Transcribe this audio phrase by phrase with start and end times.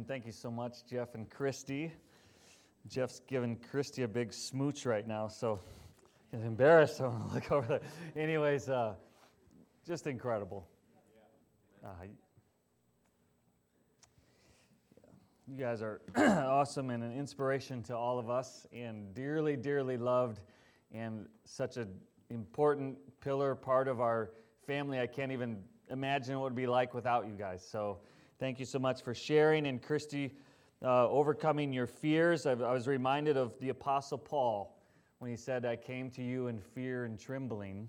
[0.00, 0.08] Amen.
[0.08, 1.92] Thank you so much, Jeff and Christy.
[2.88, 5.60] Jeff's giving Christy a big smooch right now, so
[6.30, 6.96] he's embarrassed.
[6.98, 7.80] So look over there.
[8.16, 8.94] Anyways, uh,
[9.86, 10.66] just incredible.
[11.84, 11.88] Uh,
[15.46, 20.40] you guys are awesome and an inspiration to all of us, and dearly, dearly loved,
[20.92, 21.88] and such an
[22.30, 24.30] important pillar, part of our
[24.66, 24.98] family.
[24.98, 25.58] I can't even
[25.90, 27.62] imagine what it would be like without you guys.
[27.70, 27.98] So,
[28.40, 29.66] thank you so much for sharing.
[29.66, 30.32] And Christy,
[30.82, 32.46] uh, overcoming your fears.
[32.46, 34.74] I, I was reminded of the Apostle Paul
[35.18, 37.86] when he said, I came to you in fear and trembling.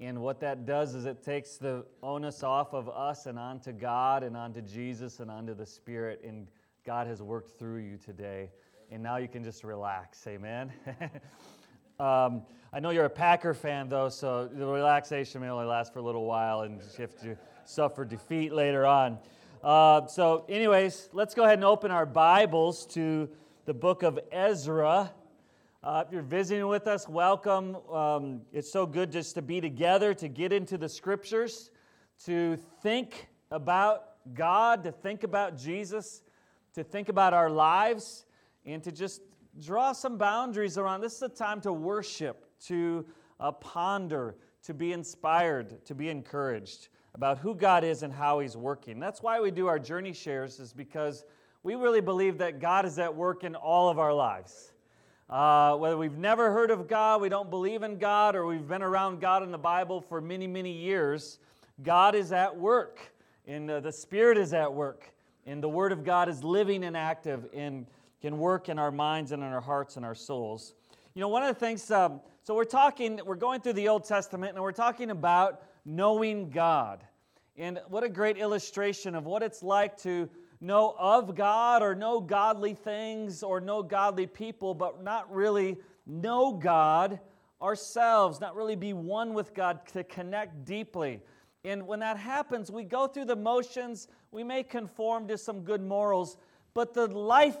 [0.00, 4.22] And what that does is it takes the onus off of us and onto God
[4.22, 6.22] and onto Jesus and onto the Spirit.
[6.26, 6.48] And
[6.86, 8.50] God has worked through you today.
[8.90, 10.26] And now you can just relax.
[10.26, 10.72] Amen.
[12.00, 12.42] um,
[12.72, 16.02] I know you're a Packer fan, though, so the relaxation may only last for a
[16.02, 19.18] little while and you have to suffer defeat later on.
[19.64, 23.30] Uh, so, anyways, let's go ahead and open our Bibles to
[23.64, 25.10] the book of Ezra.
[25.82, 27.76] Uh, if you're visiting with us, welcome.
[27.90, 31.70] Um, it's so good just to be together, to get into the scriptures,
[32.26, 36.20] to think about God, to think about Jesus,
[36.74, 38.26] to think about our lives,
[38.66, 39.22] and to just
[39.64, 41.00] draw some boundaries around.
[41.00, 43.06] This is a time to worship, to
[43.40, 48.56] uh, ponder, to be inspired, to be encouraged about who God is and how He's
[48.56, 48.98] working.
[48.98, 51.24] That's why we do our journey shares, is because
[51.62, 54.72] we really believe that God is at work in all of our lives.
[55.30, 58.82] Uh, whether we've never heard of God, we don't believe in God, or we've been
[58.82, 61.38] around God in the Bible for many, many years,
[61.82, 63.00] God is at work,
[63.46, 65.10] and uh, the Spirit is at work,
[65.46, 67.86] and the Word of God is living and active and
[68.20, 70.74] can work in our minds and in our hearts and our souls.
[71.14, 74.04] You know, one of the things, um, so we're talking, we're going through the Old
[74.04, 77.04] Testament, and we're talking about knowing God.
[77.56, 80.28] And what a great illustration of what it's like to
[80.60, 86.52] know of God or know godly things or know godly people, but not really know
[86.52, 87.20] God
[87.62, 91.20] ourselves, not really be one with God to connect deeply.
[91.64, 95.82] And when that happens, we go through the motions, we may conform to some good
[95.82, 96.36] morals,
[96.74, 97.56] but the life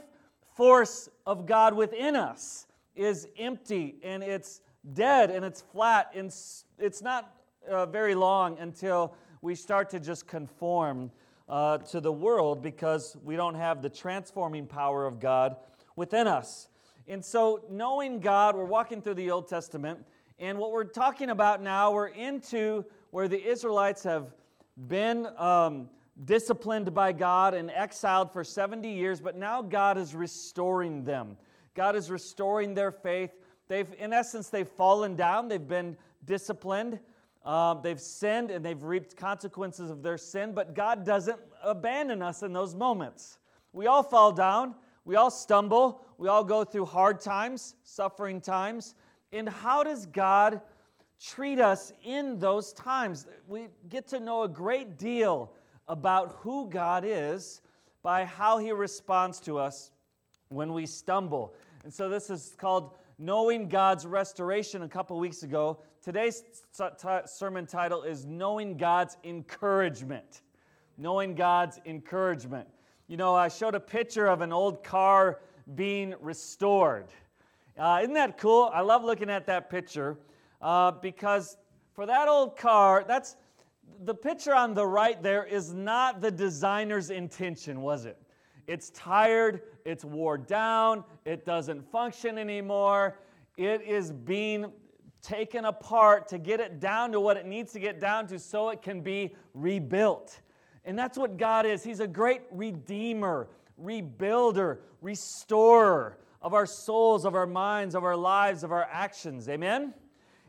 [0.56, 4.60] force of God within us is empty and it's
[4.92, 6.26] dead and it's flat and
[6.78, 7.33] it's not
[7.68, 11.10] uh, very long until we start to just conform
[11.48, 15.56] uh, to the world because we don't have the transforming power of God
[15.96, 16.68] within us.
[17.06, 20.04] And so, knowing God, we're walking through the Old Testament,
[20.38, 24.34] and what we're talking about now, we're into where the Israelites have
[24.88, 25.88] been um,
[26.24, 31.36] disciplined by God and exiled for 70 years, but now God is restoring them.
[31.74, 33.30] God is restoring their faith.
[33.68, 37.00] They've, in essence, they've fallen down, they've been disciplined.
[37.44, 42.42] Um, they've sinned and they've reaped consequences of their sin, but God doesn't abandon us
[42.42, 43.38] in those moments.
[43.72, 44.74] We all fall down,
[45.04, 48.94] we all stumble, we all go through hard times, suffering times.
[49.32, 50.62] And how does God
[51.20, 53.26] treat us in those times?
[53.46, 55.52] We get to know a great deal
[55.86, 57.60] about who God is
[58.02, 59.90] by how He responds to us
[60.48, 61.54] when we stumble.
[61.82, 65.78] And so this is called Knowing God's Restoration a couple weeks ago.
[66.02, 66.42] Today's
[67.26, 70.42] sermon title is Knowing God's Encouragement.
[70.98, 72.68] Knowing God's Encouragement.
[73.06, 75.40] You know, I showed a picture of an old car
[75.76, 77.06] being restored.
[77.78, 78.70] Uh, isn't that cool?
[78.74, 80.16] I love looking at that picture
[80.60, 81.56] uh, because
[81.92, 83.36] for that old car, that's
[84.04, 88.18] the picture on the right there is not the designer's intention, was it?
[88.66, 93.18] It's tired, it's wore down, it doesn't function anymore.
[93.56, 94.72] It is being
[95.22, 98.68] taken apart to get it down to what it needs to get down to so
[98.68, 100.40] it can be rebuilt.
[100.84, 101.82] And that's what God is.
[101.82, 103.48] He's a great redeemer,
[103.82, 109.48] rebuilder, restorer of our souls, of our minds, of our lives, of our actions.
[109.48, 109.94] Amen?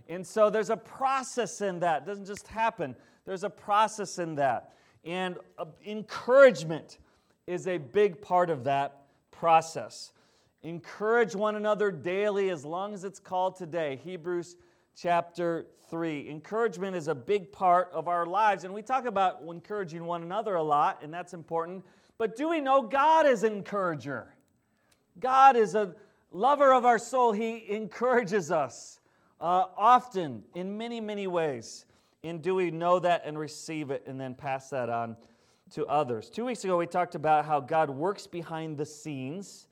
[0.09, 2.03] And so there's a process in that.
[2.03, 4.73] It doesn't just happen, there's a process in that.
[5.05, 6.97] And uh, encouragement
[7.47, 10.11] is a big part of that process.
[10.63, 13.99] Encourage one another daily as long as it's called today.
[14.03, 14.55] Hebrews
[14.95, 16.27] chapter 3.
[16.27, 20.55] Encouragement is a big part of our lives, and we talk about encouraging one another
[20.55, 21.85] a lot, and that's important.
[22.17, 24.33] But do we know God is encourager?
[25.19, 25.93] God is a
[26.31, 27.31] lover of our soul.
[27.31, 28.99] He encourages us
[29.39, 31.85] uh, often in many, many ways.
[32.23, 35.15] And do we know that and receive it and then pass that on
[35.71, 36.29] to others?
[36.29, 39.67] Two weeks ago, we talked about how God works behind the scenes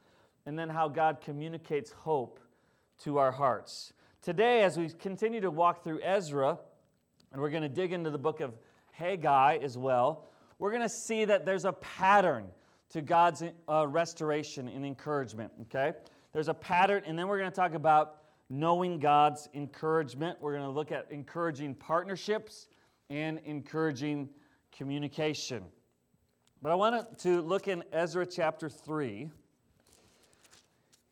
[0.46, 2.40] and then how God communicates hope
[3.04, 3.94] to our hearts.
[4.22, 6.58] Today, as we continue to walk through Ezra,
[7.32, 8.54] and we're going to dig into the book of
[8.92, 10.30] Haggai as well,
[10.60, 12.46] we're going to see that there's a pattern
[12.92, 15.94] to God's uh, restoration and encouragement, okay?
[16.32, 18.18] There's a pattern, and then we're going to talk about
[18.50, 20.38] knowing God's encouragement.
[20.40, 22.68] We're going to look at encouraging partnerships
[23.10, 24.30] and encouraging
[24.72, 25.64] communication.
[26.64, 29.30] But I wanted to look in Ezra chapter 3.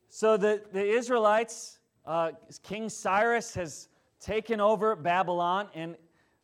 [0.07, 2.31] So the, the Israelites, uh,
[2.63, 3.89] King Cyrus has
[4.21, 5.98] taken over Babylon and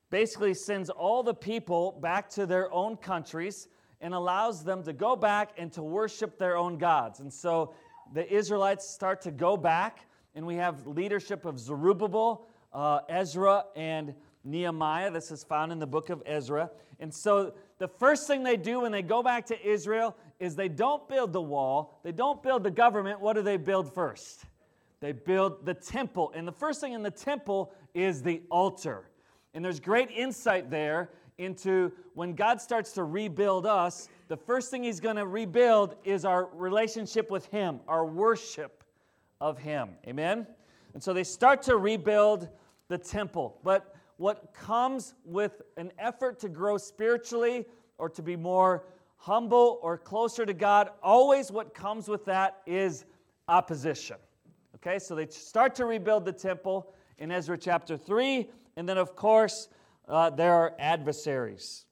[0.09, 3.69] basically sends all the people back to their own countries
[4.01, 7.21] and allows them to go back and to worship their own gods.
[7.21, 7.75] And so
[8.13, 10.05] the Israelites start to go back,
[10.35, 14.13] and we have leadership of Zerubbabel, uh, Ezra, and
[14.47, 15.11] Nehemiah.
[15.11, 16.71] This is found in the book of Ezra.
[16.99, 20.69] And so the first thing they do when they go back to Israel is they
[20.69, 23.19] don't build the wall, they don't build the government.
[23.19, 24.45] What do they build first?
[24.99, 26.31] They build the temple.
[26.35, 29.09] And the first thing in the temple is the altar.
[29.53, 34.83] And there's great insight there into when God starts to rebuild us, the first thing
[34.83, 38.83] He's going to rebuild is our relationship with Him, our worship
[39.39, 39.89] of Him.
[40.07, 40.47] Amen?
[40.93, 42.49] And so they start to rebuild
[42.87, 43.59] the temple.
[43.63, 47.65] But what comes with an effort to grow spiritually
[47.97, 48.85] or to be more
[49.17, 53.05] humble or closer to God, always what comes with that is
[53.47, 54.17] opposition.
[54.75, 58.49] Okay, so they start to rebuild the temple in Ezra chapter 3.
[58.75, 59.69] And then, of course,
[60.07, 61.85] uh, there are adversaries.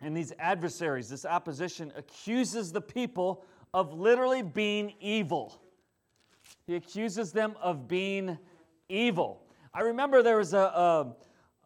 [0.00, 5.60] And these adversaries, this opposition, accuses the people of literally being evil.
[6.66, 8.38] He accuses them of being
[8.88, 9.42] evil.
[9.72, 11.14] I remember there was a, a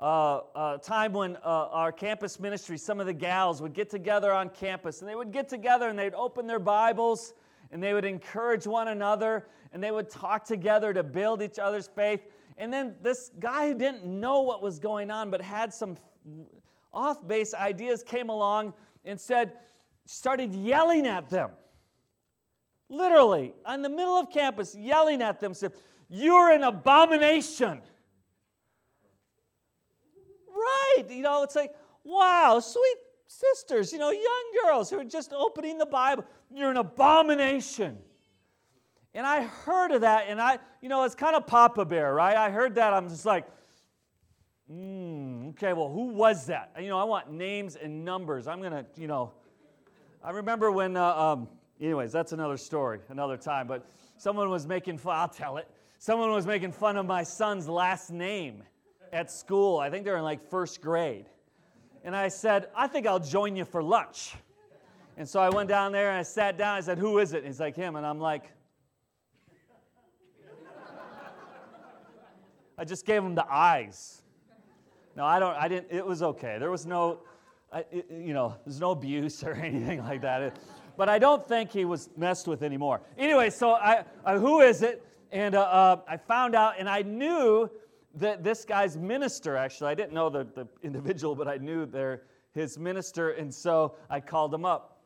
[0.00, 4.32] uh, uh, time when uh, our campus ministry, some of the gals would get together
[4.32, 7.34] on campus and they would get together and they'd open their Bibles
[7.70, 11.86] and they would encourage one another and they would talk together to build each other's
[11.88, 12.20] faith.
[12.58, 15.96] And then this guy who didn't know what was going on but had some
[16.92, 18.74] off base ideas came along
[19.04, 19.52] and said,
[20.06, 21.50] started yelling at them.
[22.88, 25.72] Literally, in the middle of campus, yelling at them, said,
[26.08, 27.80] You're an abomination.
[30.96, 31.10] Right.
[31.10, 31.74] You know, it's like,
[32.04, 32.96] wow, sweet
[33.26, 36.24] sisters, you know, young girls who are just opening the Bible.
[36.54, 37.98] You're an abomination.
[39.14, 42.36] And I heard of that, and I, you know, it's kind of Papa Bear, right?
[42.36, 42.92] I heard that.
[42.92, 43.46] I'm just like,
[44.68, 46.72] hmm, okay, well, who was that?
[46.80, 48.48] You know, I want names and numbers.
[48.48, 49.32] I'm going to, you know,
[50.22, 51.48] I remember when, uh, um,
[51.80, 53.86] anyways, that's another story, another time, but
[54.16, 55.68] someone was making fun, I'll tell it.
[55.98, 58.64] Someone was making fun of my son's last name
[59.14, 59.78] at school.
[59.78, 61.26] I think they were in like first grade.
[62.02, 64.34] And I said, I think I'll join you for lunch.
[65.16, 66.76] And so I went down there and I sat down.
[66.76, 67.38] I said, Who is it?
[67.38, 67.94] And he's like, Him.
[67.96, 68.50] And I'm like,
[72.78, 74.20] I just gave him the eyes.
[75.16, 76.58] No, I don't, I didn't, it was okay.
[76.58, 77.20] There was no,
[77.72, 80.42] I, it, you know, there's no abuse or anything like that.
[80.42, 80.58] It,
[80.96, 83.00] but I don't think he was messed with anymore.
[83.16, 85.06] Anyway, so I, I who is it?
[85.30, 87.70] And uh, uh, I found out, and I knew
[88.16, 89.90] that this guy's minister, actually.
[89.90, 92.22] I didn't know the, the individual, but I knew their,
[92.52, 93.30] his minister.
[93.30, 95.02] And so I called him up.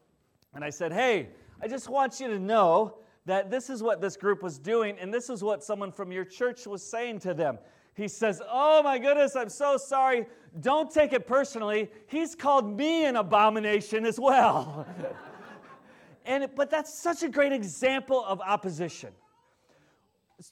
[0.55, 1.31] And I said, Hey,
[1.62, 5.12] I just want you to know that this is what this group was doing, and
[5.12, 7.58] this is what someone from your church was saying to them.
[7.94, 10.26] He says, Oh my goodness, I'm so sorry.
[10.61, 11.90] Don't take it personally.
[12.06, 14.87] He's called me an abomination as well.
[16.25, 19.11] and, but that's such a great example of opposition.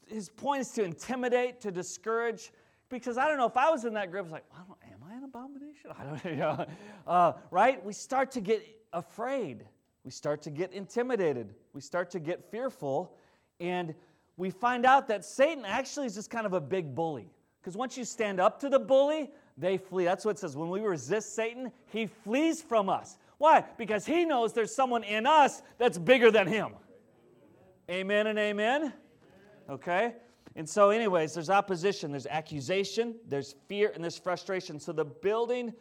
[0.08, 2.52] His point is to intimidate, to discourage,
[2.88, 5.14] because I don't know if I was in that group, I was like, am I
[5.14, 5.90] an abomination?
[5.98, 6.66] I don't know.
[7.06, 7.84] Uh, right?
[7.84, 9.64] We start to get afraid
[10.06, 13.12] we start to get intimidated, we start to get fearful,
[13.58, 13.92] and
[14.36, 17.28] we find out that Satan actually is just kind of a big bully.
[17.60, 20.04] Because once you stand up to the bully, they flee.
[20.04, 20.56] That's what it says.
[20.56, 23.18] When we resist Satan, he flees from us.
[23.38, 23.64] Why?
[23.76, 26.74] Because he knows there's someone in us that's bigger than him.
[27.90, 28.92] Amen and amen?
[29.68, 30.14] Okay?
[30.54, 34.80] And so, anyways, there's opposition, there's accusation, there's fear, and there's frustration.
[34.80, 35.72] So the building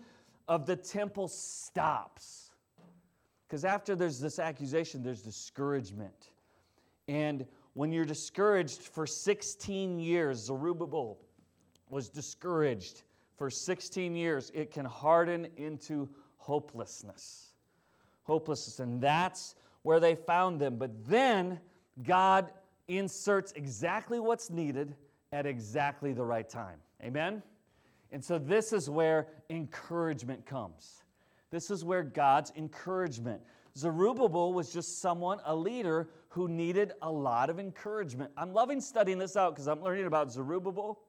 [0.47, 2.51] of the temple stops.
[3.47, 6.31] Because after there's this accusation, there's discouragement.
[7.07, 11.19] And when you're discouraged for 16 years, Zerubbabel
[11.89, 13.03] was discouraged
[13.37, 17.53] for 16 years, it can harden into hopelessness.
[18.23, 18.79] Hopelessness.
[18.79, 20.77] And that's where they found them.
[20.77, 21.59] But then
[22.03, 22.49] God
[22.87, 24.95] inserts exactly what's needed
[25.31, 26.77] at exactly the right time.
[27.03, 27.41] Amen?
[28.11, 31.03] And so this is where encouragement comes.
[31.51, 33.41] This is where God's encouragement.
[33.77, 38.31] Zerubbabel was just someone, a leader, who needed a lot of encouragement.
[38.37, 40.99] I'm loving studying this out because I'm learning about Zerubbabel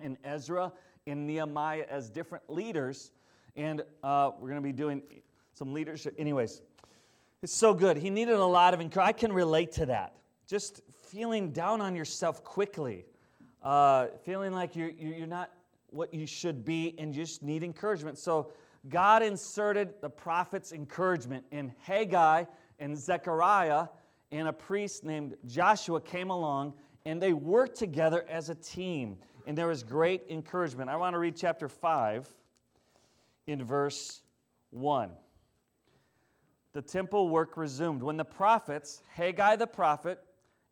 [0.00, 0.72] and Ezra
[1.06, 3.12] and Nehemiah as different leaders.
[3.56, 5.02] And uh, we're going to be doing
[5.54, 6.14] some leadership.
[6.18, 6.62] Anyways,
[7.42, 7.98] It's so good.
[7.98, 9.16] He needed a lot of encouragement.
[9.16, 10.14] I can relate to that.
[10.46, 10.80] Just
[11.14, 13.04] feeling down on yourself quickly,
[13.62, 15.50] uh, feeling like you're, you're not
[15.90, 18.18] what you should be, and you just need encouragement.
[18.18, 18.50] So
[18.88, 22.44] God inserted the prophet's encouragement in Haggai
[22.80, 23.86] and Zechariah,
[24.32, 26.74] and a priest named Joshua came along,
[27.06, 29.18] and they worked together as a team.
[29.46, 30.90] And there was great encouragement.
[30.90, 32.28] I want to read chapter 5
[33.46, 34.22] in verse
[34.70, 35.10] 1.
[36.72, 38.02] The temple work resumed.
[38.02, 40.18] When the prophets, Haggai the prophet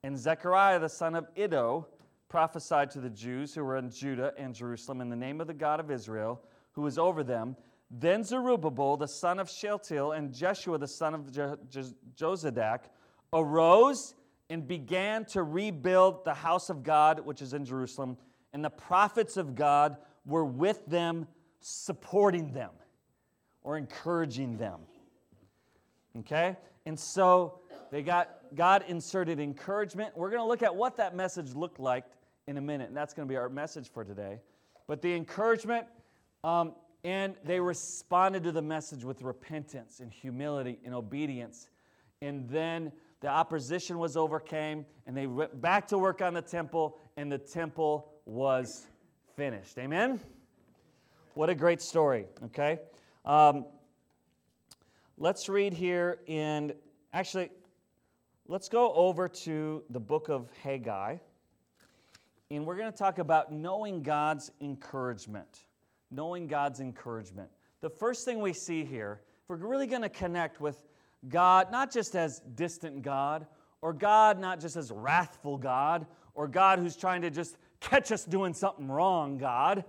[0.02, 1.87] and Zechariah the son of Iddo,
[2.28, 5.54] prophesied to the Jews who were in Judah and Jerusalem in the name of the
[5.54, 6.40] God of Israel,
[6.73, 7.56] who was over them,
[7.90, 11.92] then Zerubbabel, the son of Shealtiel, and Jeshua, the son of Je-
[13.35, 14.14] arose
[14.49, 18.16] and began to rebuild the house of God, which is in Jerusalem.
[18.52, 21.26] And the prophets of God were with them,
[21.61, 22.71] supporting them
[23.62, 24.80] or encouraging them.
[26.18, 26.56] Okay?
[26.85, 27.61] And so
[27.92, 30.16] they got, God inserted encouragement.
[30.16, 32.06] We're going to look at what that message looked like
[32.46, 34.40] in a minute, and that's going to be our message for today.
[34.87, 35.87] But the encouragement,
[36.42, 36.72] um,
[37.04, 41.68] and they responded to the message with repentance and humility and obedience.
[42.22, 46.96] And then the opposition was overcame, and they went back to work on the temple,
[47.18, 48.87] and the temple was
[49.37, 49.76] finished.
[49.76, 50.18] Amen?
[51.34, 52.78] What a great story, okay?
[53.26, 53.66] Um,
[55.18, 56.72] let's read here in,
[57.12, 57.50] actually,
[58.52, 61.16] let's go over to the book of Haggai,
[62.50, 65.64] and we're going to talk about knowing God's encouragement
[66.12, 67.49] knowing God's encouragement.
[67.80, 70.85] The first thing we see here, if we're really going to connect with
[71.28, 73.47] God, not just as distant God,
[73.80, 78.25] or God not just as wrathful God, or God who's trying to just catch us
[78.25, 79.85] doing something wrong, God,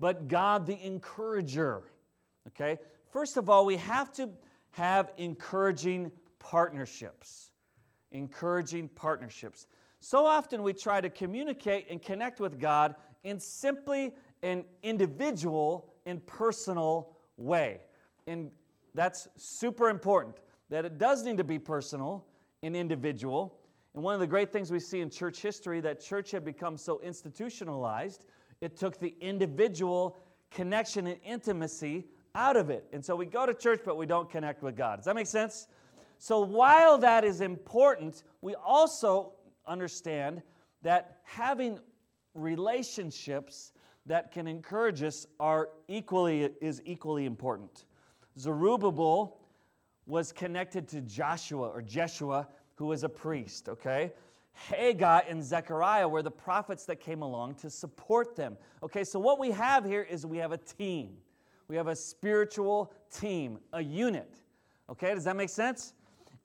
[0.00, 1.82] but God the encourager.
[2.48, 2.78] Okay?
[3.12, 4.30] First of all, we have to
[4.70, 7.50] have encouraging partnerships.
[8.12, 9.66] Encouraging partnerships.
[10.00, 12.94] So often we try to communicate and connect with God
[13.24, 17.80] in simply an individual and personal way.
[18.26, 18.50] And
[18.94, 20.36] that's super important
[20.70, 22.24] that it does need to be personal
[22.62, 23.58] and individual.
[23.94, 26.76] And one of the great things we see in church history that church had become
[26.76, 28.26] so institutionalized,
[28.60, 30.18] it took the individual
[30.50, 32.84] connection and intimacy out of it.
[32.92, 34.96] And so we go to church, but we don't connect with God.
[34.96, 35.68] Does that make sense?
[36.18, 39.32] So while that is important, we also
[39.66, 40.42] understand
[40.82, 41.78] that having
[42.34, 43.72] relationships
[44.06, 47.86] that can encourage us are equally is equally important.
[48.38, 49.38] Zerubbabel
[50.06, 52.46] was connected to Joshua or Jeshua,
[52.76, 54.12] who was a priest, okay?
[54.52, 58.56] Haggai and Zechariah were the prophets that came along to support them.
[58.82, 61.16] Okay, so what we have here is we have a team.
[61.68, 64.38] We have a spiritual team, a unit.
[64.88, 65.94] Okay, does that make sense?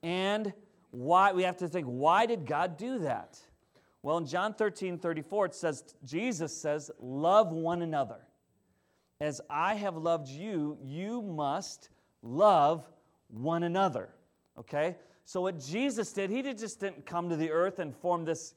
[0.04, 0.54] And
[0.92, 3.40] why we have to think, why did God do that?
[4.04, 8.18] Well, in John 13, 34, it says, Jesus says, Love one another.
[9.20, 11.90] As I have loved you, you must
[12.24, 12.90] love
[13.28, 14.10] one another.
[14.58, 14.96] Okay?
[15.26, 18.56] So, what Jesus did, he just didn't come to the earth and form this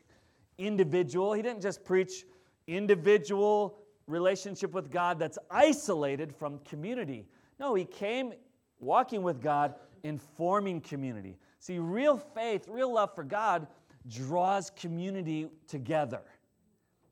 [0.57, 1.35] individual.
[1.35, 2.25] He didn't just preach
[2.67, 7.27] individual relationship with God that's isolated from community.
[7.61, 8.33] No, he came
[8.81, 11.37] walking with God in forming community.
[11.58, 13.66] See, real faith, real love for God
[14.08, 16.20] draws community together.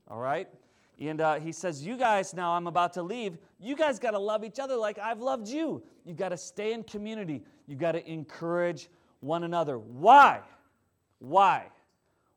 [0.07, 0.47] All right?
[0.99, 4.19] And uh, he says, You guys, now I'm about to leave, you guys got to
[4.19, 5.83] love each other like I've loved you.
[6.05, 7.43] You've got to stay in community.
[7.65, 9.79] You've got to encourage one another.
[9.79, 10.41] Why?
[11.19, 11.67] Why?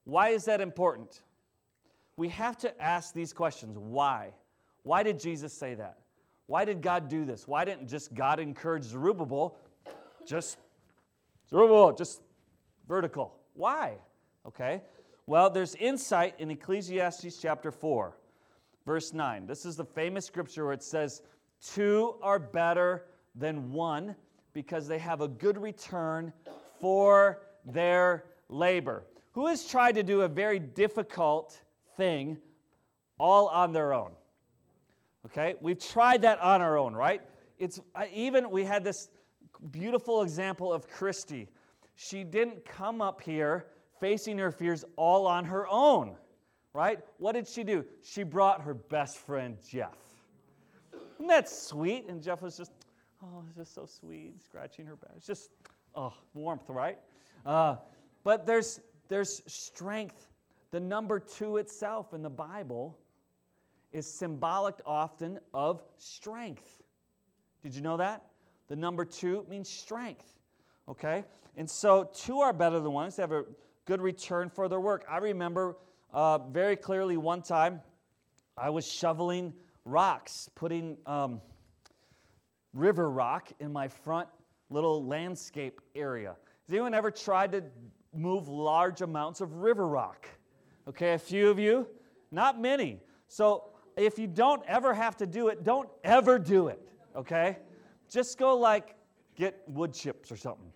[0.05, 1.21] Why is that important?
[2.17, 3.77] We have to ask these questions.
[3.77, 4.31] Why?
[4.85, 5.99] Why did Jesus say that?
[6.47, 7.47] Why did God do this?
[7.47, 9.59] Why didn't just God encourage Zerubbabel?
[10.27, 10.59] Just
[11.97, 12.21] just
[12.89, 13.35] vertical.
[13.55, 13.95] Why?
[14.47, 14.83] Okay?
[15.27, 18.17] Well, there's insight in Ecclesiastes chapter 4,
[18.85, 19.47] verse 9.
[19.47, 21.23] This is the famous scripture where it says,
[21.75, 24.15] Two are better than one
[24.53, 26.33] because they have a good return
[26.81, 29.05] for their labor.
[29.33, 31.61] Who has tried to do a very difficult
[31.97, 32.39] thing
[33.19, 34.13] all on their own?
[35.27, 35.55] Okay?
[35.61, 37.21] We've tried that on our own, right?
[37.59, 37.81] It's
[38.13, 39.09] even we had this
[39.67, 41.49] beautiful example of Christy.
[41.95, 43.67] She didn't come up here
[44.01, 46.17] facing her fears all on her own,
[46.73, 47.01] right?
[47.19, 47.85] What did she do?
[48.03, 49.97] She brought her best friend, Jeff.
[51.15, 52.07] Isn't that sweet?
[52.09, 52.73] And Jeff was just,
[53.23, 55.13] oh, it's just so sweet, scratching her back.
[55.17, 55.51] It's just,
[55.95, 56.99] oh, warmth, right?
[57.45, 57.77] Uh,
[58.25, 60.29] but there's, there's strength.
[60.73, 62.99] The number two itself in the Bible
[63.93, 66.83] is symbolic often of strength.
[67.63, 68.27] Did you know that?
[68.69, 70.27] The number two means strength.
[70.89, 71.25] Okay?
[71.57, 73.11] And so two are better than one.
[73.15, 73.45] They have a
[73.87, 75.05] good return for their work.
[75.09, 75.77] I remember
[76.13, 77.81] uh, very clearly one time
[78.57, 79.53] I was shoveling
[79.85, 81.41] rocks, putting um,
[82.75, 84.29] river rock in my front
[84.71, 86.37] little landscape area.
[86.67, 87.63] Has anyone ever tried to
[88.15, 90.27] move large amounts of river rock?
[90.89, 91.87] Okay, a few of you,
[92.31, 93.01] not many.
[93.29, 93.65] So
[93.97, 96.81] if you don't ever have to do it, don't ever do it,
[97.15, 97.59] okay?
[98.11, 98.95] Just go like
[99.37, 100.73] get wood chips or something.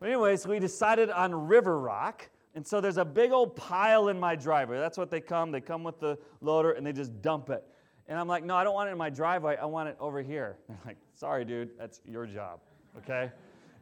[0.00, 2.28] But, anyways, we decided on river rock.
[2.54, 4.78] And so there's a big old pile in my driveway.
[4.78, 5.50] That's what they come.
[5.50, 7.64] They come with the loader and they just dump it.
[8.06, 9.56] And I'm like, no, I don't want it in my driveway.
[9.56, 10.58] I want it over here.
[10.68, 12.60] They're like, sorry, dude, that's your job.
[12.98, 13.30] Okay?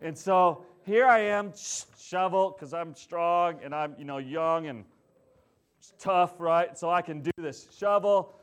[0.01, 1.53] and so here I am,
[1.99, 4.85] shovel, because I'm strong and I'm, you know, young and
[5.99, 6.77] tough, right?
[6.77, 7.69] So I can do this.
[7.77, 8.35] Shovel.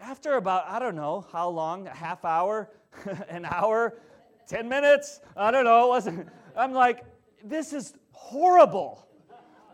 [0.00, 2.70] After about, I don't know how long, a half hour,
[3.28, 3.94] an hour,
[4.46, 6.28] 10 minutes, I don't know, it wasn't.
[6.56, 7.04] I'm like,
[7.44, 9.06] this is horrible.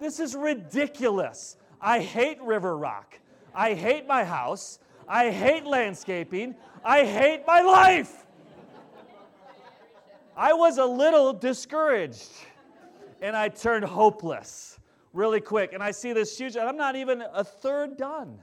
[0.01, 1.57] This is ridiculous.
[1.81, 3.19] I hate River Rock.
[3.55, 4.79] I hate my house.
[5.07, 6.55] I hate landscaping.
[6.85, 8.27] I hate my life.
[10.37, 12.33] I was a little discouraged
[13.23, 14.79] and I turned hopeless
[15.15, 15.73] really quick.
[15.73, 18.41] And I see this huge, and I'm not even a third done.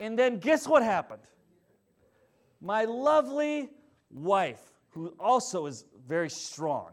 [0.00, 1.22] And then guess what happened?
[2.60, 3.70] My lovely
[4.10, 4.60] wife,
[4.90, 6.90] who also is very strong,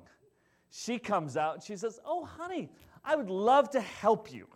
[0.70, 2.70] she comes out and she says, Oh, honey,
[3.04, 4.48] I would love to help you.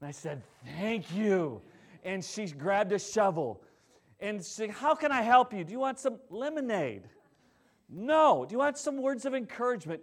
[0.00, 0.42] And I said,
[0.78, 1.60] Thank you.
[2.04, 3.62] And she grabbed a shovel
[4.20, 5.64] and she said, How can I help you?
[5.64, 7.08] Do you want some lemonade?
[7.88, 8.46] No.
[8.48, 10.00] Do you want some words of encouragement?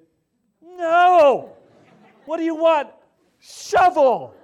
[0.61, 1.53] No.
[2.25, 2.89] What do you want?
[3.39, 4.35] Shovel.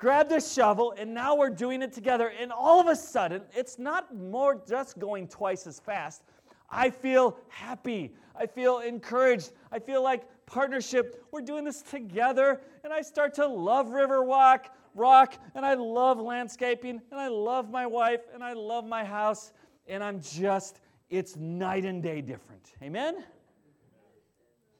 [0.00, 2.32] Grab the shovel, and now we're doing it together.
[2.40, 6.22] And all of a sudden, it's not more just going twice as fast.
[6.70, 8.14] I feel happy.
[8.34, 9.52] I feel encouraged.
[9.70, 11.22] I feel like partnership.
[11.30, 12.62] We're doing this together.
[12.82, 17.70] And I start to love River Walk, Rock, and I love landscaping, and I love
[17.70, 19.52] my wife, and I love my house.
[19.86, 22.72] And I'm just, it's night and day different.
[22.82, 23.22] Amen?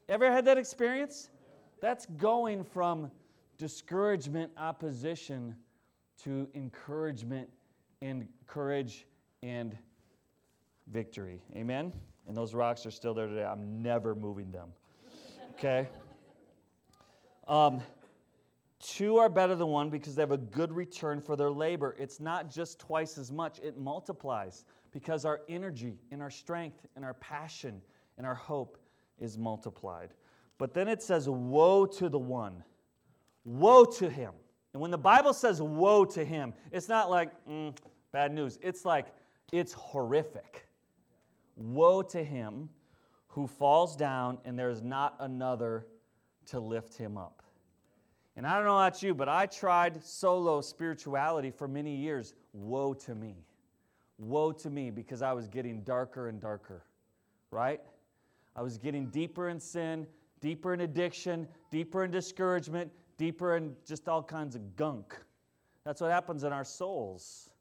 [0.09, 1.29] Ever had that experience?
[1.79, 3.11] That's going from
[3.61, 5.55] discouragement, opposition
[6.23, 7.47] to encouragement
[8.01, 9.05] and courage
[9.43, 9.77] and
[10.87, 11.43] victory.
[11.55, 11.93] Amen?
[12.27, 13.43] And those rocks are still there today.
[13.43, 14.69] I'm never moving them.
[15.53, 15.87] Okay?
[17.47, 17.81] Um,
[18.79, 21.95] two are better than one because they have a good return for their labor.
[21.99, 27.05] It's not just twice as much, it multiplies because our energy and our strength and
[27.05, 27.79] our passion
[28.17, 28.79] and our hope
[29.19, 30.15] is multiplied.
[30.57, 32.63] But then it says, Woe to the one.
[33.43, 34.33] Woe to him.
[34.73, 37.75] And when the Bible says woe to him, it's not like mm,
[38.11, 38.57] bad news.
[38.61, 39.07] It's like
[39.51, 40.67] it's horrific.
[41.55, 42.69] Woe to him
[43.27, 45.87] who falls down and there's not another
[46.47, 47.41] to lift him up.
[48.37, 52.33] And I don't know about you, but I tried solo spirituality for many years.
[52.53, 53.35] Woe to me.
[54.17, 56.83] Woe to me because I was getting darker and darker,
[57.51, 57.81] right?
[58.55, 60.07] I was getting deeper in sin,
[60.39, 65.15] deeper in addiction, deeper in discouragement, deeper in just all kinds of gunk.
[65.85, 67.51] That's what happens in our souls.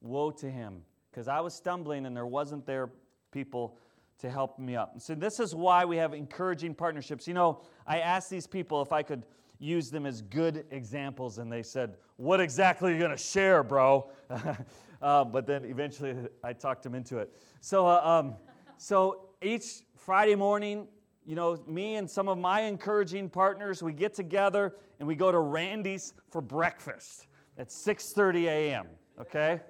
[0.00, 2.90] Woe to him because I was stumbling and there wasn't there
[3.30, 3.78] people
[4.18, 4.94] to help me up.
[4.98, 7.28] So, this is why we have encouraging partnerships.
[7.28, 9.24] You know, I asked these people if I could
[9.60, 13.62] use them as good examples, and they said, What exactly are you going to share,
[13.62, 14.10] bro?
[15.00, 17.32] uh, but then eventually I talked them into it.
[17.60, 18.34] So, uh, um,
[18.78, 20.88] so each Friday morning,
[21.26, 25.30] you know, me and some of my encouraging partners, we get together and we go
[25.30, 27.26] to Randy's for breakfast
[27.58, 28.86] at 6:30 a.m.
[29.20, 29.60] Okay,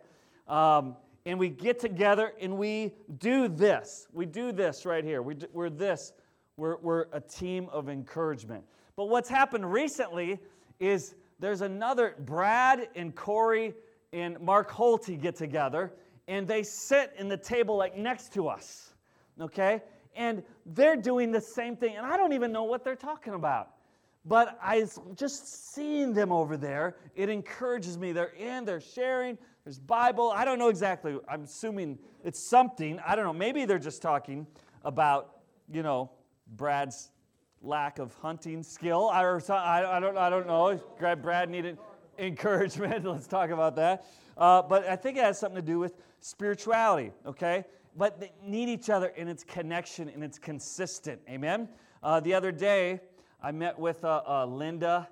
[0.49, 4.09] um, and we get together and we do this.
[4.13, 5.23] We do this right here.
[5.23, 6.13] We do, we're this.
[6.57, 8.65] We're, we're a team of encouragement.
[8.97, 10.39] But what's happened recently
[10.81, 13.75] is there's another, Brad and Corey
[14.13, 15.93] and Mark Holty get together
[16.29, 18.95] and they sit in the table like next to us.
[19.41, 19.83] Okay?
[20.17, 21.97] And they're doing the same thing.
[21.97, 23.71] And I don't even know what they're talking about.
[24.25, 28.13] But I just seeing them over there, it encourages me.
[28.13, 30.31] They're in, they're sharing, there's Bible.
[30.31, 31.19] I don't know exactly.
[31.29, 33.01] I'm assuming it's something.
[33.07, 33.33] I don't know.
[33.33, 34.47] Maybe they're just talking
[34.85, 35.39] about,
[35.73, 36.11] you know,
[36.57, 37.11] Brad's
[37.63, 39.09] lack of hunting skill.
[39.09, 40.81] I, I, don't, I don't know.
[41.17, 41.79] Brad needed
[42.19, 43.05] encouragement.
[43.07, 44.05] Let's talk about that.
[44.37, 47.65] Uh, but I think it has something to do with spirituality, okay?
[47.97, 51.21] But they need each other and its connection and it's consistent.
[51.29, 51.69] Amen?
[52.03, 53.01] Uh, the other day,
[53.43, 55.09] I met with uh, uh Linda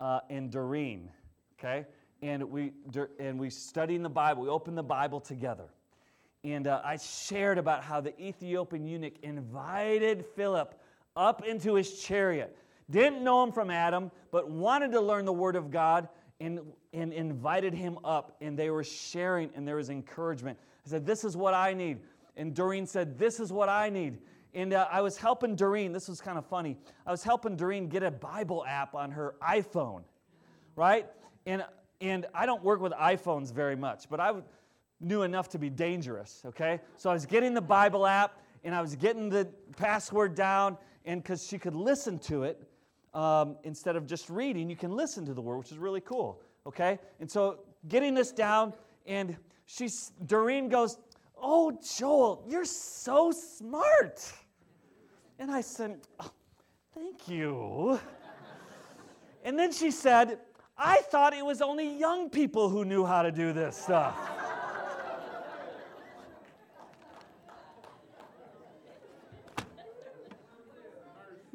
[0.00, 1.10] uh, and Doreen,
[1.58, 1.86] okay?
[2.22, 2.72] and we
[3.18, 4.44] and we study in the Bible.
[4.44, 5.68] We opened the Bible together,
[6.44, 10.80] And uh, I shared about how the Ethiopian eunuch invited Philip
[11.16, 12.56] up into his chariot.
[12.90, 16.08] Didn't know him from Adam, but wanted to learn the Word of God
[16.42, 16.60] and,
[16.92, 18.36] and invited him up.
[18.40, 20.58] And they were sharing, and there was encouragement.
[20.84, 22.00] I said, This is what I need.
[22.36, 24.18] And Doreen said, This is what I need.
[24.54, 26.76] And uh, I was helping Doreen, this was kind of funny.
[27.06, 30.02] I was helping Doreen get a Bible app on her iPhone,
[30.76, 31.06] right?
[31.46, 31.64] And,
[32.02, 34.34] and I don't work with iPhones very much, but I
[35.00, 36.80] knew enough to be dangerous, okay?
[36.98, 40.76] So I was getting the Bible app and I was getting the password down,
[41.06, 42.62] and because she could listen to it
[43.14, 46.40] um, instead of just reading, you can listen to the word, which is really cool,
[46.66, 46.98] okay?
[47.20, 48.72] And so getting this down,
[49.06, 50.98] and she's, Doreen goes,
[51.44, 54.32] Oh, Joel, you're so smart.
[55.40, 56.30] And I said, oh,
[56.94, 57.98] Thank you.
[59.44, 60.38] and then she said,
[60.78, 64.16] I thought it was only young people who knew how to do this stuff.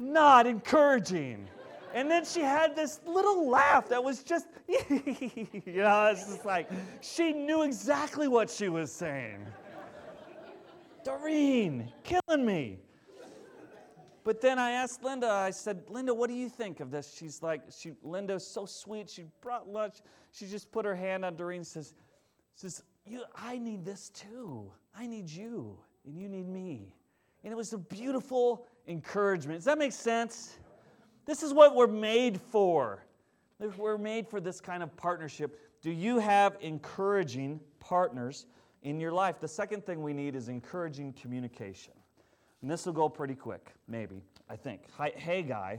[0.08, 1.48] Not encouraging.
[1.94, 4.78] And then she had this little laugh that was just, you
[5.66, 9.44] know, it's just like she knew exactly what she was saying.
[11.04, 12.78] Doreen, killing me.
[14.24, 17.14] But then I asked Linda, I said, Linda, what do you think of this?
[17.14, 19.08] She's like, she, Linda's so sweet.
[19.08, 19.96] She brought lunch.
[20.32, 21.94] She just put her hand on Doreen and says,
[22.54, 24.70] says you, I need this too.
[24.96, 26.94] I need you, and you need me.
[27.44, 29.58] And it was a beautiful encouragement.
[29.58, 30.58] Does that make sense?
[31.26, 33.04] This is what we're made for.
[33.76, 35.60] We're made for this kind of partnership.
[35.82, 38.46] Do you have encouraging partners
[38.82, 39.38] in your life?
[39.40, 41.92] The second thing we need is encouraging communication.
[42.62, 44.82] And this will go pretty quick, maybe, I think.
[44.96, 45.76] Haggai,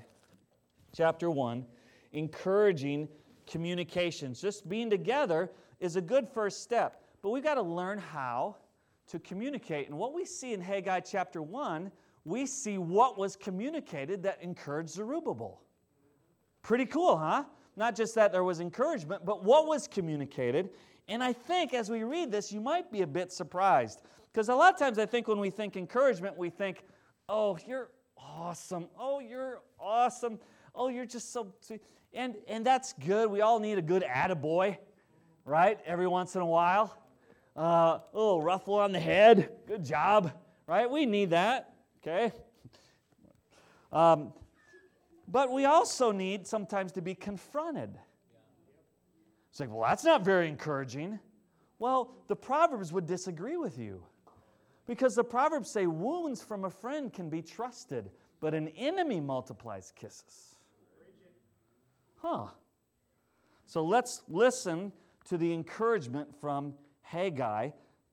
[0.95, 1.65] chapter 1,
[2.13, 3.09] encouraging
[3.47, 4.39] communications.
[4.39, 8.55] Just being together is a good first step, but we've got to learn how
[9.07, 9.89] to communicate.
[9.89, 11.91] And what we see in Haggai chapter 1,
[12.29, 15.61] we see what was communicated that encouraged Zerubbabel.
[16.61, 17.45] Pretty cool, huh?
[17.75, 20.69] Not just that there was encouragement, but what was communicated.
[21.07, 24.01] And I think as we read this, you might be a bit surprised.
[24.31, 26.83] Because a lot of times I think when we think encouragement, we think,
[27.27, 28.87] oh, you're awesome.
[28.97, 30.39] Oh, you're awesome.
[30.75, 31.81] Oh, you're just so sweet.
[32.13, 33.31] And, and that's good.
[33.31, 34.77] We all need a good attaboy,
[35.45, 35.79] right?
[35.85, 36.95] Every once in a while.
[37.57, 39.49] Uh, a little ruffle on the head.
[39.67, 40.31] Good job,
[40.67, 40.89] right?
[40.89, 42.31] We need that, okay?
[43.91, 44.33] Um,
[45.27, 47.97] but we also need sometimes to be confronted.
[49.49, 51.19] It's like, well, that's not very encouraging.
[51.79, 54.03] Well, the Proverbs would disagree with you.
[54.85, 58.09] Because the Proverbs say wounds from a friend can be trusted,
[58.39, 60.55] but an enemy multiplies kisses.
[62.17, 62.47] Huh.
[63.65, 64.91] So let's listen
[65.25, 67.69] to the encouragement from Haggai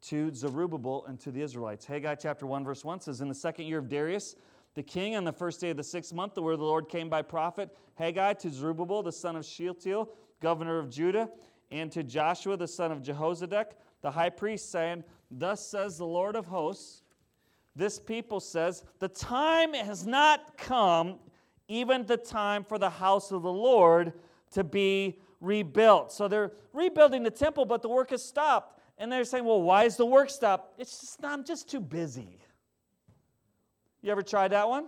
[0.09, 1.85] to Zerubbabel and to the Israelites.
[1.85, 4.37] Haggai chapter 1, verse 1 says, In the second year of Darius,
[4.75, 6.89] the king, on the first day of the sixth month, the word of the Lord
[6.89, 11.31] came by prophet Haggai to Zerubbabel, the son of Shealtiel, governor of Judah,
[11.71, 16.37] and to Joshua, the son of Jehozadak, the high priest, saying, Thus says the Lord
[16.37, 17.03] of hosts,
[17.75, 21.19] this people says, The time has not come,
[21.69, 24.13] even the time for the house of the Lord
[24.53, 26.13] to be rebuilt.
[26.13, 28.76] So they're rebuilding the temple, but the work has stopped.
[28.99, 30.81] And they're saying, Well, why is the work stopped?
[30.81, 32.41] It's just, I'm just too busy.
[34.03, 34.87] You ever tried that one?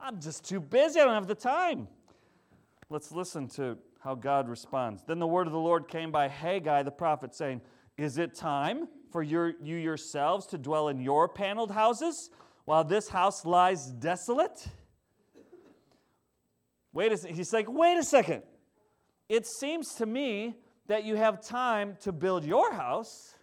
[0.00, 1.00] I'm just too busy.
[1.00, 1.88] I don't have the time.
[2.90, 5.02] Let's listen to how God responds.
[5.06, 7.62] Then the word of the Lord came by Haggai the prophet, saying,
[7.96, 12.30] Is it time for your, you yourselves to dwell in your paneled houses
[12.64, 14.68] while this house lies desolate?
[16.92, 17.36] Wait a second.
[17.36, 18.42] He's like, wait a second.
[19.28, 20.54] It seems to me
[20.86, 23.34] that you have time to build your house,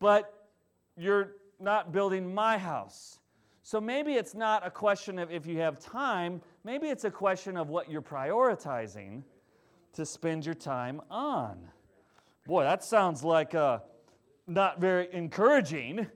[0.00, 0.48] but
[0.96, 3.18] you're not building my house.
[3.62, 7.56] So maybe it's not a question of if you have time, maybe it's a question
[7.56, 9.22] of what you're prioritizing
[9.94, 11.58] to spend your time on.
[12.46, 13.82] Boy, that sounds like a
[14.46, 16.06] not very encouraging,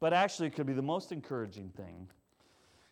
[0.00, 2.08] but actually it could be the most encouraging thing.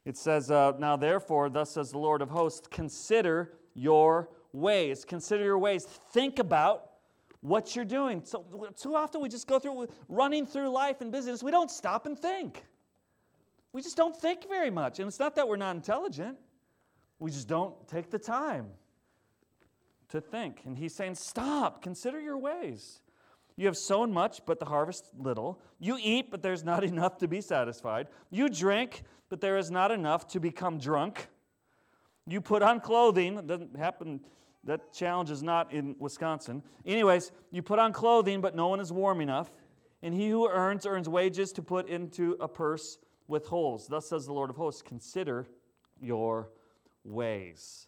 [0.04, 5.04] It says, uh, Now therefore, thus says the Lord of hosts, consider your ways.
[5.04, 5.84] Consider your ways.
[5.84, 6.90] Think about
[7.40, 8.22] what you're doing.
[8.24, 8.44] So,
[8.80, 11.42] too often we just go through running through life and business.
[11.42, 12.64] We don't stop and think.
[13.72, 14.98] We just don't think very much.
[14.98, 16.38] And it's not that we're not intelligent,
[17.18, 18.66] we just don't take the time
[20.10, 20.62] to think.
[20.64, 23.00] And he's saying, Stop, consider your ways.
[23.56, 25.60] You have sown much, but the harvest little.
[25.78, 28.08] You eat, but there's not enough to be satisfied.
[28.30, 31.28] You drink, but there is not enough to become drunk.
[32.26, 33.36] You put on clothing.
[33.38, 34.20] It doesn't happen.
[34.64, 36.62] That challenge is not in Wisconsin.
[36.86, 39.50] Anyways, you put on clothing, but no one is warm enough.
[40.02, 42.98] and he who earns, earns wages to put into a purse
[43.28, 43.86] with holes.
[43.86, 45.46] Thus says the Lord of hosts Consider
[46.00, 46.50] your
[47.04, 47.86] ways.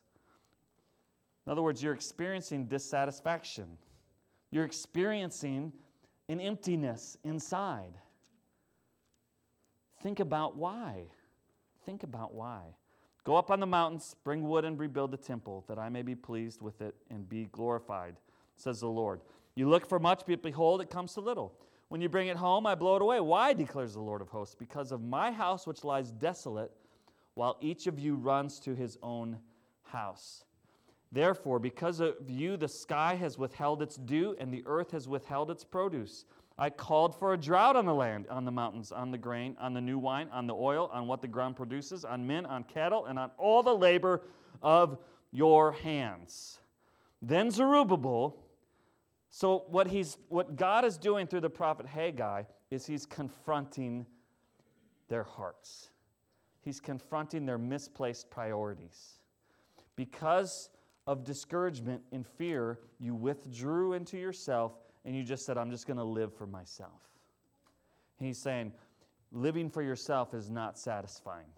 [1.46, 3.78] In other words, you're experiencing dissatisfaction,
[4.50, 5.72] you're experiencing
[6.28, 7.94] an emptiness inside.
[10.02, 11.06] Think about why.
[11.84, 12.76] Think about why.
[13.24, 16.14] Go up on the mountains, bring wood, and rebuild the temple, that I may be
[16.14, 18.16] pleased with it and be glorified,
[18.56, 19.22] says the Lord.
[19.54, 21.54] You look for much, but behold, it comes to little.
[21.88, 23.20] When you bring it home, I blow it away.
[23.20, 24.54] Why, declares the Lord of hosts?
[24.54, 26.70] Because of my house which lies desolate,
[27.34, 29.38] while each of you runs to his own
[29.84, 30.44] house.
[31.10, 35.50] Therefore, because of you, the sky has withheld its dew, and the earth has withheld
[35.50, 36.24] its produce.
[36.56, 39.74] I called for a drought on the land, on the mountains, on the grain, on
[39.74, 43.06] the new wine, on the oil, on what the ground produces, on men, on cattle,
[43.06, 44.22] and on all the labor
[44.62, 44.98] of
[45.32, 46.60] your hands.
[47.20, 48.36] Then Zerubbabel,
[49.30, 54.06] so what he's what God is doing through the prophet Haggai is he's confronting
[55.08, 55.90] their hearts.
[56.60, 59.18] He's confronting their misplaced priorities.
[59.96, 60.70] Because
[61.06, 64.72] of discouragement and fear, you withdrew into yourself
[65.04, 67.00] and you just said, I'm just going to live for myself.
[68.18, 68.72] He's saying,
[69.32, 71.48] living for yourself is not satisfying.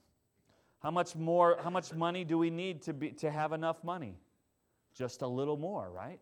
[0.83, 4.17] How much more, how much money do we need to, be, to have enough money?
[4.95, 6.21] Just a little more, right?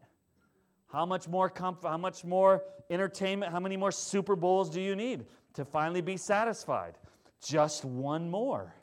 [0.92, 4.94] How much more comfort, how much more entertainment, how many more Super Bowls do you
[4.94, 6.94] need to finally be satisfied?
[7.44, 8.74] Just one more.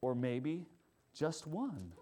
[0.00, 0.66] Or maybe
[1.14, 1.92] just one.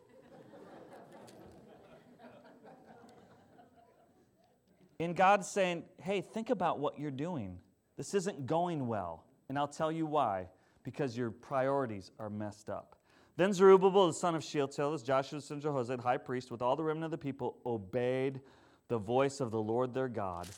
[4.98, 7.58] And God's saying, hey, think about what you're doing.
[7.96, 9.24] This isn't going well.
[9.48, 10.48] And I'll tell you why
[10.82, 12.96] because your priorities are messed up.
[13.36, 16.76] Then Zerubbabel, the son of Shealtiel, Joshua the son of Jehozadak, high priest, with all
[16.76, 18.40] the remnant of the people, obeyed
[18.88, 20.48] the voice of the Lord their God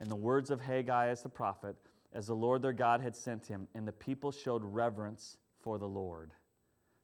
[0.00, 1.76] and the words of Haggai as the prophet,
[2.12, 3.68] as the Lord their God had sent him.
[3.74, 6.32] And the people showed reverence for the Lord.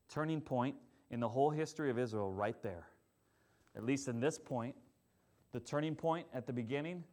[0.08, 0.74] Turning point
[1.10, 2.88] in the whole history of Israel, right there.
[3.76, 4.74] At least in this point,
[5.52, 7.04] the turning point at the beginning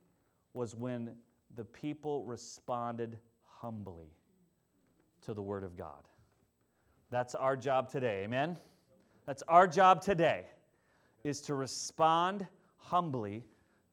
[0.53, 1.11] was when
[1.55, 4.11] the people responded humbly
[5.25, 6.03] to the Word of God.
[7.09, 8.57] That's our job today, amen?
[9.25, 10.45] That's our job today,
[11.23, 12.45] is to respond
[12.77, 13.43] humbly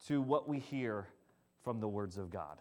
[0.07, 1.07] to what we hear
[1.63, 2.59] from the words of God.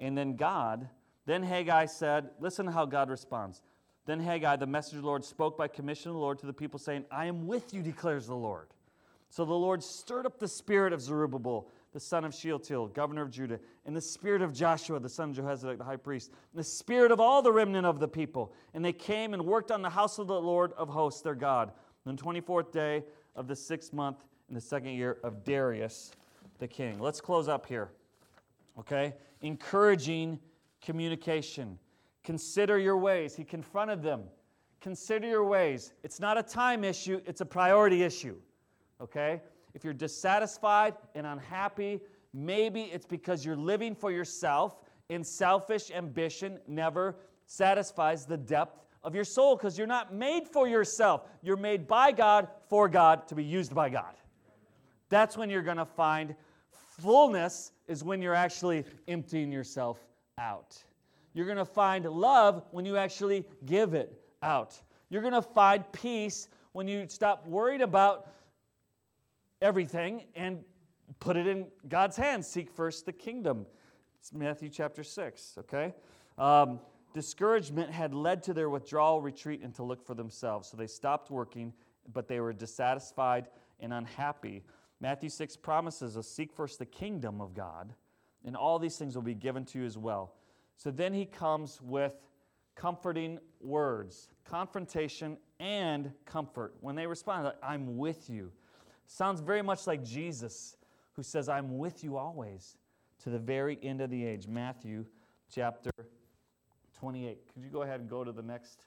[0.00, 0.88] And then God,
[1.26, 3.62] then Haggai said, listen to how God responds.
[4.06, 6.52] Then Haggai, the messenger of the Lord, spoke by commission of the Lord to the
[6.52, 8.68] people, saying, I am with you, declares the Lord.
[9.30, 13.30] So the Lord stirred up the spirit of Zerubbabel, the son of Shealtiel, governor of
[13.30, 16.64] Judah, and the spirit of Joshua, the son of Jehozadak, the high priest, and the
[16.64, 18.52] spirit of all the remnant of the people.
[18.74, 21.70] And they came and worked on the house of the Lord of hosts, their God,
[22.06, 23.04] on the 24th day
[23.36, 26.10] of the sixth month in the second year of Darius
[26.58, 26.98] the king.
[26.98, 27.90] Let's close up here.
[28.80, 29.14] Okay?
[29.42, 30.40] Encouraging
[30.82, 31.78] communication.
[32.24, 33.36] Consider your ways.
[33.36, 34.24] He confronted them.
[34.80, 35.92] Consider your ways.
[36.02, 38.36] It's not a time issue, it's a priority issue
[39.00, 39.40] okay?
[39.74, 42.00] If you're dissatisfied and unhappy,
[42.32, 44.76] maybe it's because you're living for yourself
[45.08, 50.68] and selfish ambition never satisfies the depth of your soul because you're not made for
[50.68, 51.22] yourself.
[51.42, 54.14] You're made by God, for God, to be used by God.
[55.08, 56.34] That's when you're going to find
[57.00, 59.98] fullness, is when you're actually emptying yourself
[60.38, 60.76] out.
[61.34, 64.80] You're going to find love when you actually give it out.
[65.08, 68.28] You're going to find peace when you stop worried about
[69.62, 70.64] everything and
[71.18, 72.46] put it in God's hands.
[72.46, 73.66] Seek first the kingdom.
[74.18, 75.94] It's Matthew chapter 6, okay?
[76.38, 76.80] Um,
[77.12, 80.68] discouragement had led to their withdrawal, retreat, and to look for themselves.
[80.68, 81.74] So they stopped working,
[82.12, 83.48] but they were dissatisfied
[83.80, 84.62] and unhappy.
[85.00, 87.94] Matthew 6 promises us seek first the kingdom of God,
[88.44, 90.34] and all these things will be given to you as well.
[90.76, 92.14] So then he comes with
[92.74, 96.74] comforting words, confrontation and comfort.
[96.80, 98.52] When they respond, I'm with you.
[99.12, 100.76] Sounds very much like Jesus,
[101.14, 102.76] who says, I'm with you always
[103.24, 104.46] to the very end of the age.
[104.46, 105.04] Matthew
[105.52, 105.90] chapter
[106.96, 107.40] 28.
[107.52, 108.84] Could you go ahead and go to the next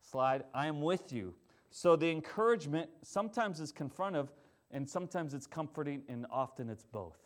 [0.00, 0.44] slide?
[0.54, 1.34] I am with you.
[1.68, 4.28] So the encouragement sometimes is confrontive,
[4.70, 7.18] and sometimes it's comforting, and often it's both.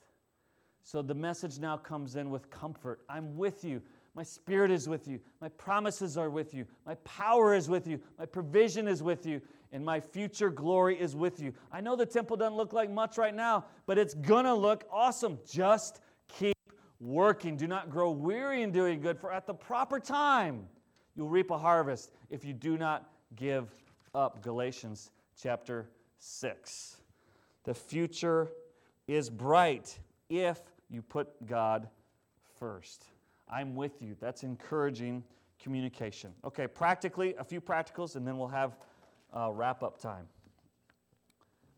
[0.82, 3.02] So the message now comes in with comfort.
[3.08, 3.80] I'm with you.
[4.14, 5.20] My spirit is with you.
[5.40, 6.66] My promises are with you.
[6.86, 8.00] My power is with you.
[8.18, 9.40] My provision is with you
[9.74, 11.52] and my future glory is with you.
[11.72, 15.40] I know the temple doesn't look like much right now, but it's gonna look awesome.
[15.50, 16.56] Just keep
[17.00, 17.56] working.
[17.56, 20.68] Do not grow weary in doing good, for at the proper time
[21.16, 23.74] you'll reap a harvest if you do not give
[24.14, 24.42] up.
[24.42, 25.10] Galatians
[25.42, 26.98] chapter 6.
[27.64, 28.52] The future
[29.08, 29.98] is bright
[30.28, 31.88] if you put God
[32.60, 33.04] first.
[33.54, 34.16] I'm with you.
[34.20, 35.22] That's encouraging
[35.62, 36.32] communication.
[36.44, 38.76] Okay, practically, a few practicals, and then we'll have
[39.32, 40.26] uh, wrap up time.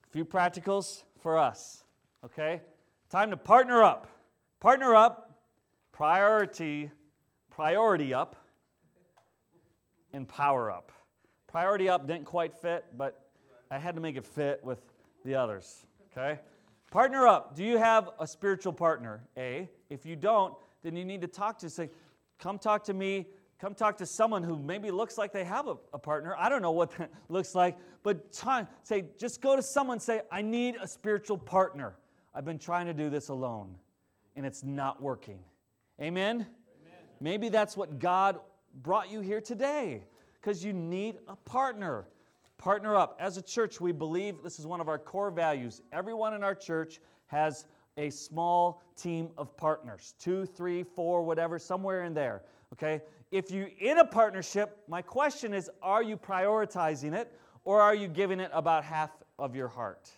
[0.09, 1.85] A few practicals for us.
[2.25, 2.63] Okay,
[3.11, 4.09] time to partner up.
[4.59, 5.39] Partner up,
[5.93, 6.91] priority,
[7.51, 8.37] priority up,
[10.15, 10.93] and power up.
[11.47, 13.29] Priority up didn't quite fit, but
[13.71, 14.79] I had to make it fit with
[15.27, 15.85] the others.
[16.11, 16.41] Okay?
[16.91, 17.55] Partner up.
[17.55, 19.25] Do you have a spiritual partner?
[19.37, 19.69] A.
[19.91, 21.91] If you don't, then you need to talk to say,
[22.39, 23.27] come talk to me.
[23.59, 26.37] Come talk to someone who maybe looks like they have a, a partner.
[26.39, 28.35] I don't know what that looks like, but
[28.83, 31.97] say, just go to someone say, I need a spiritual partner.
[32.35, 33.75] I've been trying to do this alone,
[34.37, 35.39] and it's not working.
[36.01, 36.35] Amen?
[36.35, 36.47] Amen.
[37.19, 38.41] Maybe that's what God
[38.83, 42.05] brought you here today, because you need a partner.
[42.59, 43.17] Partner up.
[43.19, 45.81] As a church, we believe this is one of our core values.
[45.93, 47.65] Everyone in our church has
[47.97, 52.43] a small team of partners two, three, four, whatever, somewhere in there.
[52.73, 53.01] Okay?
[53.31, 57.33] If you're in a partnership, my question is are you prioritizing it
[57.65, 60.11] or are you giving it about half of your heart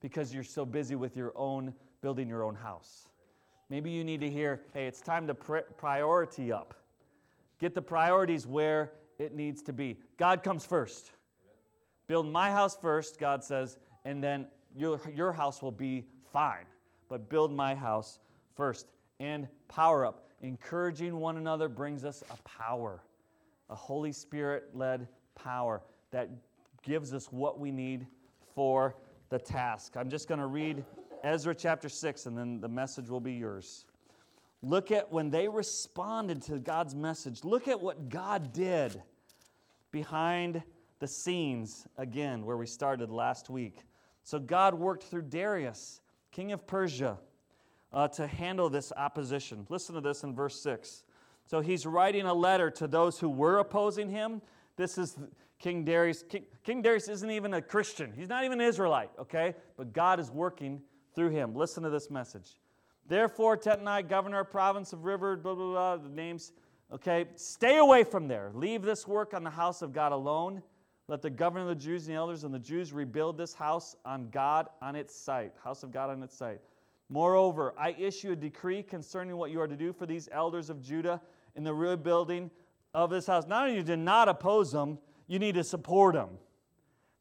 [0.00, 3.08] because you're so busy with your own building your own house?
[3.68, 6.74] Maybe you need to hear hey, it's time to priority up.
[7.60, 9.98] Get the priorities where it needs to be.
[10.18, 11.12] God comes first.
[12.06, 16.66] Build my house first, God says, and then your, your house will be fine.
[17.08, 18.18] But build my house
[18.56, 18.86] first.
[19.20, 20.28] And power up.
[20.42, 23.02] Encouraging one another brings us a power,
[23.70, 26.28] a Holy Spirit led power that
[26.82, 28.06] gives us what we need
[28.54, 28.94] for
[29.30, 29.96] the task.
[29.96, 30.84] I'm just going to read
[31.22, 33.86] Ezra chapter 6, and then the message will be yours.
[34.62, 39.02] Look at when they responded to God's message, look at what God did
[39.90, 40.62] behind
[41.00, 43.78] the scenes again, where we started last week.
[44.22, 46.00] So God worked through Darius,
[46.34, 47.16] king of Persia
[47.92, 49.66] uh, to handle this opposition.
[49.68, 51.04] Listen to this in verse 6.
[51.46, 54.42] So he's writing a letter to those who were opposing him.
[54.76, 55.16] This is
[55.60, 56.24] King Darius.
[56.28, 59.54] King, King Darius isn't even a Christian, he's not even an Israelite, okay?
[59.76, 60.82] But God is working
[61.14, 61.54] through him.
[61.54, 62.58] Listen to this message.
[63.06, 66.52] Therefore, Tattenai, governor of province of River, blah, blah, blah, the names,
[66.92, 67.26] okay?
[67.36, 68.50] Stay away from there.
[68.54, 70.62] Leave this work on the house of God alone.
[71.06, 73.96] Let the governor of the Jews and the elders and the Jews rebuild this house
[74.04, 76.60] on God on its site, house of God on its site.
[77.10, 80.82] Moreover, I issue a decree concerning what you are to do for these elders of
[80.82, 81.20] Judah
[81.54, 82.50] in the rebuilding
[82.94, 83.46] of this house.
[83.46, 86.30] Not only do not oppose them, you need to support them.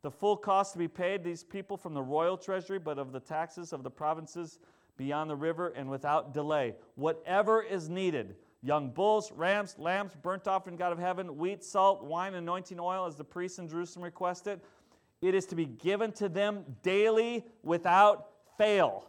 [0.02, 3.20] The full cost to be paid these people from the royal treasury, but of the
[3.20, 4.60] taxes of the provinces
[4.96, 6.76] beyond the river and without delay.
[6.96, 12.34] Whatever is needed young bulls, rams, lambs, burnt offering, God of heaven, wheat, salt, wine,
[12.34, 14.62] anointing oil, as the priests in Jerusalem requested.
[15.22, 19.06] It is to be given to them daily without fail.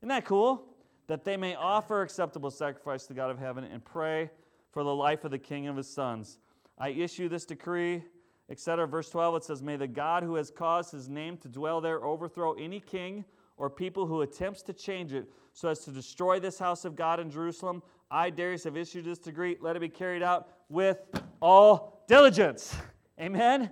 [0.00, 0.64] Isn't that cool?
[1.06, 4.30] That they may offer acceptable sacrifice to God of heaven and pray
[4.70, 6.38] for the life of the king and his sons.
[6.78, 8.02] I issue this decree,
[8.48, 8.86] etc.
[8.86, 12.02] Verse 12, it says, May the God who has caused his name to dwell there
[12.02, 13.24] overthrow any king
[13.56, 17.20] or people who attempts to change it so as to destroy this house of God
[17.20, 17.82] in Jerusalem.
[18.10, 19.56] I, Darius, have issued this decree.
[19.60, 20.98] Let it be carried out with
[21.40, 22.76] all diligence.
[23.20, 23.70] Amen?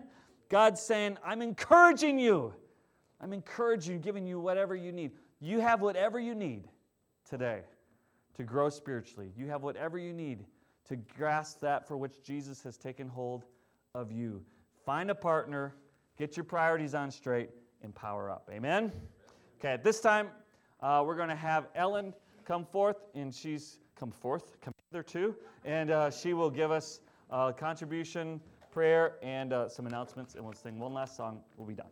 [0.49, 2.55] God's saying, I'm encouraging you.
[3.21, 5.13] I'm encouraging you, giving you whatever you need.
[5.41, 6.69] You have whatever you need
[7.29, 7.63] today
[8.35, 9.33] to grow spiritually.
[9.37, 10.45] You have whatever you need
[10.89, 13.45] to grasp that for which Jesus has taken hold
[13.95, 14.43] of you.
[14.85, 15.75] Find a partner,
[16.19, 17.51] get your priorities on straight,
[17.83, 18.49] and power up.
[18.53, 18.93] Amen?
[19.61, 20.29] Okay, at this time,
[20.81, 22.15] uh, we're going to have Ellen
[22.47, 27.01] come forth, and she's come forth, come hither too, and uh, she will give us
[27.29, 28.41] a contribution,
[28.73, 31.43] prayer, and uh, some announcements, and we'll sing one last song.
[31.59, 31.89] We'll be done.